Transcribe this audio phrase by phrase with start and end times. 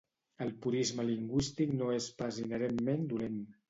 [0.45, 3.43] El purisme lingüístic no és pas inherentment dolent.